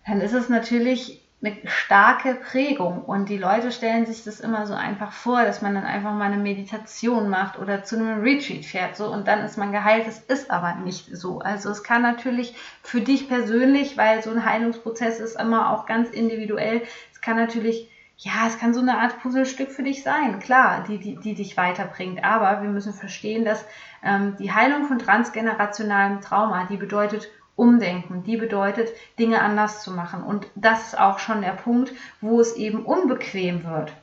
dann 0.05 0.21
ist 0.21 0.33
es 0.33 0.49
natürlich 0.49 1.22
eine 1.43 1.57
starke 1.65 2.35
Prägung 2.35 3.03
und 3.03 3.27
die 3.29 3.37
Leute 3.37 3.71
stellen 3.71 4.05
sich 4.05 4.23
das 4.23 4.39
immer 4.39 4.65
so 4.65 4.73
einfach 4.73 5.11
vor, 5.11 5.43
dass 5.43 5.61
man 5.61 5.75
dann 5.75 5.83
einfach 5.83 6.13
mal 6.13 6.31
eine 6.31 6.41
Meditation 6.41 7.29
macht 7.29 7.59
oder 7.59 7.83
zu 7.83 7.97
einem 7.97 8.21
Retreat 8.21 8.63
fährt 8.63 8.95
so 8.95 9.11
und 9.11 9.27
dann 9.27 9.43
ist 9.43 9.57
man 9.57 9.71
geheilt. 9.71 10.07
Das 10.07 10.19
ist 10.19 10.51
aber 10.51 10.75
nicht 10.75 11.15
so. 11.15 11.39
Also 11.39 11.69
es 11.69 11.83
kann 11.83 12.01
natürlich 12.01 12.55
für 12.81 13.01
dich 13.01 13.27
persönlich, 13.27 13.97
weil 13.97 14.23
so 14.23 14.31
ein 14.31 14.45
Heilungsprozess 14.45 15.19
ist 15.19 15.39
immer 15.39 15.71
auch 15.71 15.85
ganz 15.85 16.09
individuell, 16.09 16.83
es 17.11 17.21
kann 17.21 17.35
natürlich 17.35 17.89
ja, 18.17 18.47
es 18.47 18.57
kann 18.57 18.73
so 18.73 18.79
eine 18.79 18.99
Art 18.99 19.19
Puzzlestück 19.21 19.71
für 19.71 19.83
dich 19.83 20.03
sein, 20.03 20.39
klar, 20.39 20.85
die, 20.87 20.97
die, 20.97 21.15
die 21.17 21.33
dich 21.33 21.57
weiterbringt. 21.57 22.23
Aber 22.23 22.61
wir 22.61 22.69
müssen 22.69 22.93
verstehen, 22.93 23.43
dass 23.43 23.65
ähm, 24.03 24.37
die 24.37 24.53
Heilung 24.53 24.85
von 24.85 24.99
transgenerationalem 24.99 26.21
Trauma, 26.21 26.65
die 26.69 26.77
bedeutet 26.77 27.27
Umdenken, 27.55 28.23
die 28.23 28.37
bedeutet, 28.37 28.89
Dinge 29.19 29.41
anders 29.41 29.83
zu 29.83 29.91
machen. 29.91 30.23
Und 30.23 30.47
das 30.55 30.87
ist 30.87 30.99
auch 30.99 31.19
schon 31.19 31.41
der 31.41 31.51
Punkt, 31.51 31.91
wo 32.21 32.39
es 32.39 32.55
eben 32.55 32.85
unbequem 32.85 33.63
wird. 33.63 33.93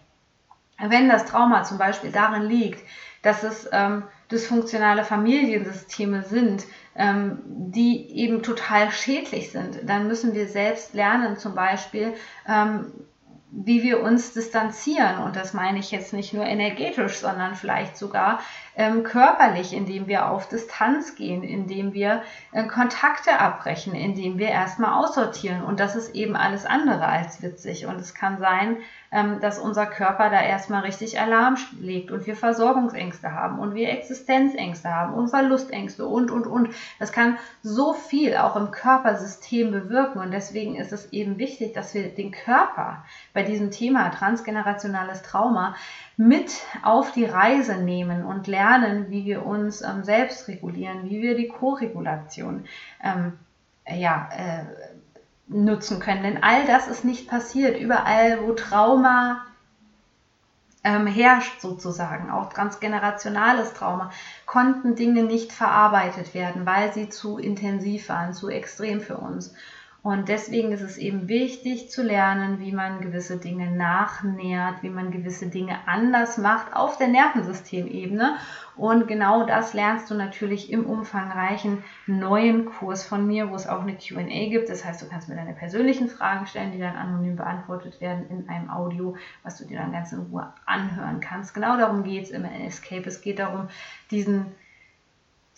Wenn 0.79 1.09
das 1.09 1.27
Trauma 1.27 1.63
zum 1.65 1.79
Beispiel 1.79 2.11
darin 2.11 2.43
liegt, 2.43 2.83
dass 3.23 3.43
es 3.43 3.69
ähm, 3.73 4.05
dysfunktionale 4.31 5.05
Familiensysteme 5.05 6.23
sind, 6.23 6.65
ähm, 6.97 7.39
die 7.45 8.17
eben 8.17 8.43
total 8.43 8.91
schädlich 8.91 9.51
sind, 9.51 9.81
dann 9.89 10.07
müssen 10.07 10.35
wir 10.35 10.49
selbst 10.49 10.95
lernen, 10.95 11.37
zum 11.37 11.55
Beispiel 11.55 12.15
ähm, 12.49 12.93
wie 13.53 13.83
wir 13.83 14.03
uns 14.03 14.33
distanzieren. 14.33 15.19
Und 15.19 15.37
das 15.37 15.55
meine 15.55 15.79
ich 15.79 15.91
jetzt 15.91 16.13
nicht 16.13 16.33
nur 16.33 16.45
energetisch, 16.45 17.19
sondern 17.19 17.55
vielleicht 17.55 17.97
sogar 17.97 18.41
ähm, 18.77 19.03
körperlich, 19.03 19.73
indem 19.73 20.07
wir 20.07 20.31
auf 20.31 20.49
Distanz 20.49 21.17
gehen, 21.17 21.43
indem 21.43 21.93
wir 21.93 22.23
äh, 22.53 22.65
Kontakte 22.65 23.39
abbrechen, 23.39 23.95
indem 23.95 24.39
wir 24.39 24.49
erstmal 24.49 24.93
aussortieren. 25.03 25.63
Und 25.63 25.81
das 25.81 25.97
ist 25.97 26.15
eben 26.15 26.37
alles 26.37 26.65
andere 26.65 27.07
als 27.07 27.43
witzig. 27.43 27.87
Und 27.87 27.97
es 27.97 28.15
kann 28.15 28.39
sein, 28.39 28.77
dass 29.11 29.59
unser 29.59 29.87
Körper 29.87 30.31
da 30.31 30.41
erstmal 30.41 30.83
richtig 30.83 31.19
Alarm 31.19 31.57
legt 31.81 32.13
und 32.13 32.29
wir 32.29 32.37
Versorgungsängste 32.37 33.33
haben 33.33 33.59
und 33.59 33.75
wir 33.75 33.91
Existenzängste 33.91 34.95
haben 34.95 35.15
und 35.15 35.31
Verlustängste 35.31 36.07
und, 36.07 36.31
und, 36.31 36.47
und. 36.47 36.69
Das 37.01 37.11
kann 37.11 37.37
so 37.65 37.93
viel 37.93 38.37
auch 38.37 38.55
im 38.55 38.71
Körpersystem 38.71 39.73
bewirken. 39.73 40.21
Und 40.21 40.31
deswegen 40.31 40.77
ist 40.77 40.93
es 40.93 41.13
eben 41.13 41.39
wichtig, 41.39 41.73
dass 41.73 41.93
wir 41.93 42.09
den 42.15 42.31
Körper 42.31 43.05
bei 43.35 43.43
diesem 43.43 43.73
Thema 43.73 44.11
transgenerationales 44.11 45.23
Trauma 45.23 45.75
mit 46.17 46.53
auf 46.85 47.11
die 47.11 47.25
Reise 47.25 47.79
nehmen 47.79 48.25
und 48.25 48.47
lernen, 48.47 49.07
wie 49.11 49.25
wir 49.25 49.45
uns 49.45 49.83
ähm, 49.83 50.05
selbst 50.05 50.47
regulieren, 50.47 51.11
wie 51.11 51.21
wir 51.21 51.37
die 51.37 51.49
Koregulation 51.49 52.65
ähm, 53.03 53.33
ja, 53.89 54.29
äh, 54.37 55.00
nutzen 55.51 56.01
können. 56.01 56.23
Denn 56.23 56.43
all 56.43 56.65
das 56.67 56.89
ist 56.89 57.05
nicht 57.05 57.29
passiert. 57.29 57.79
Überall, 57.79 58.41
wo 58.43 58.53
Trauma 58.53 59.45
ähm, 60.83 61.07
herrscht 61.07 61.61
sozusagen, 61.61 62.31
auch 62.31 62.53
transgenerationales 62.53 63.75
Trauma, 63.75 64.11
konnten 64.47 64.95
Dinge 64.95 65.25
nicht 65.25 65.53
verarbeitet 65.53 66.35
werden, 66.35 66.65
weil 66.65 66.93
sie 66.93 67.09
zu 67.09 67.37
intensiv 67.39 68.09
waren, 68.09 68.33
zu 68.33 68.49
extrem 68.49 69.01
für 69.01 69.19
uns. 69.19 69.53
Und 70.03 70.29
deswegen 70.29 70.73
ist 70.73 70.81
es 70.81 70.97
eben 70.97 71.29
wichtig 71.29 71.91
zu 71.91 72.03
lernen, 72.03 72.59
wie 72.59 72.73
man 72.73 73.03
gewisse 73.03 73.37
Dinge 73.37 73.71
nachnährt, 73.71 74.83
wie 74.83 74.89
man 74.89 75.11
gewisse 75.11 75.49
Dinge 75.49 75.77
anders 75.87 76.39
macht 76.39 76.75
auf 76.75 76.97
der 76.97 77.09
Nervensystemebene. 77.09 78.39
Und 78.77 79.09
genau 79.09 79.45
das 79.45 79.75
lernst 79.75 80.11
du 80.11 80.15
natürlich 80.15 80.73
im 80.73 80.87
umfangreichen 80.87 81.85
neuen 82.07 82.65
Kurs 82.65 83.05
von 83.05 83.27
mir, 83.27 83.51
wo 83.51 83.55
es 83.55 83.69
auch 83.69 83.83
eine 83.83 83.95
QA 83.95 84.49
gibt. 84.49 84.71
Das 84.71 84.87
heißt, 84.87 85.03
du 85.03 85.07
kannst 85.07 85.29
mir 85.29 85.37
deine 85.37 85.53
persönlichen 85.53 86.09
Fragen 86.09 86.47
stellen, 86.47 86.73
die 86.73 86.79
dann 86.79 86.97
anonym 86.97 87.37
beantwortet 87.37 88.01
werden 88.01 88.25
in 88.31 88.49
einem 88.49 88.71
Audio, 88.71 89.17
was 89.43 89.59
du 89.59 89.67
dir 89.67 89.79
dann 89.79 89.93
ganz 89.93 90.13
in 90.13 90.21
Ruhe 90.21 90.51
anhören 90.65 91.21
kannst. 91.21 91.53
Genau 91.53 91.77
darum 91.77 92.05
geht 92.05 92.25
es 92.25 92.31
im 92.31 92.47
Escape. 92.47 93.07
Es 93.07 93.21
geht 93.21 93.39
darum, 93.39 93.69
diesen 94.11 94.47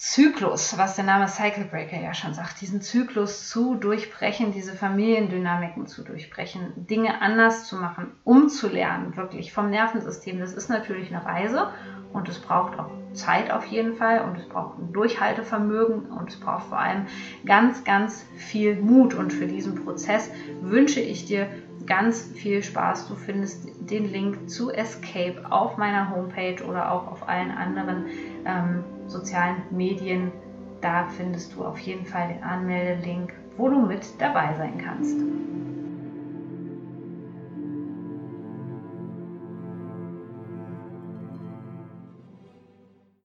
Zyklus, 0.04 0.76
was 0.78 0.96
der 0.96 1.04
Name 1.04 1.28
Cycle 1.28 1.64
Breaker 1.64 2.00
ja 2.00 2.12
schon 2.12 2.34
sagt, 2.34 2.60
diesen 2.60 2.82
Zyklus 2.82 3.48
zu 3.48 3.76
durchbrechen, 3.76 4.50
diese 4.50 4.74
Familiendynamiken 4.74 5.86
zu 5.86 6.02
durchbrechen, 6.02 6.72
Dinge 6.74 7.22
anders 7.22 7.68
zu 7.68 7.76
machen, 7.76 8.10
umzulernen, 8.24 9.16
wirklich 9.16 9.52
vom 9.52 9.70
Nervensystem. 9.70 10.40
Das 10.40 10.54
ist 10.54 10.68
natürlich 10.68 11.14
eine 11.14 11.24
Reise 11.24 11.68
und 12.12 12.28
es 12.28 12.40
braucht 12.40 12.80
auch 12.80 12.90
Zeit 13.12 13.52
auf 13.52 13.64
jeden 13.66 13.94
Fall 13.94 14.24
und 14.24 14.36
es 14.36 14.48
braucht 14.48 14.76
ein 14.80 14.92
Durchhaltevermögen 14.92 16.10
und 16.10 16.30
es 16.30 16.40
braucht 16.40 16.64
vor 16.64 16.78
allem 16.78 17.06
ganz, 17.46 17.84
ganz 17.84 18.26
viel 18.34 18.74
Mut. 18.74 19.14
Und 19.14 19.32
für 19.32 19.46
diesen 19.46 19.84
Prozess 19.84 20.32
wünsche 20.62 20.98
ich 20.98 21.26
dir 21.26 21.46
ganz 21.86 22.22
viel 22.34 22.64
Spaß. 22.64 23.06
Du 23.06 23.14
findest 23.14 23.68
den 23.88 24.10
Link 24.10 24.50
zu 24.50 24.72
Escape 24.72 25.44
auf 25.48 25.76
meiner 25.76 26.10
Homepage 26.10 26.60
oder 26.64 26.90
auch 26.90 27.06
auf 27.06 27.28
allen 27.28 27.52
anderen 27.52 28.06
ähm, 28.44 28.82
sozialen 29.12 29.62
Medien. 29.70 30.32
Da 30.80 31.06
findest 31.06 31.54
du 31.54 31.64
auf 31.64 31.78
jeden 31.78 32.06
Fall 32.06 32.28
den 32.28 32.42
Anmeldelink, 32.42 33.32
wo 33.56 33.68
du 33.68 33.80
mit 33.80 34.20
dabei 34.20 34.54
sein 34.56 34.78
kannst. 34.78 35.20